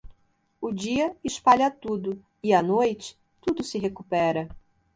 O 0.59 0.71
dia, 0.73 1.15
espalha 1.23 1.69
tudo, 1.69 2.19
e 2.41 2.55
à 2.55 2.63
noite, 2.63 3.15
tudo 3.39 3.61
se 3.63 3.77
recupera. 3.77 4.49